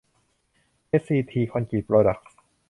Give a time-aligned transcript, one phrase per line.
[0.89, 2.29] เอสทีซี คอนกรีตโปรดัคท์